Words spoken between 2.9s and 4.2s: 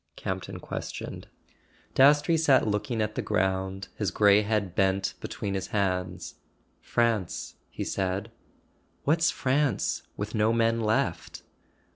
at the ground, his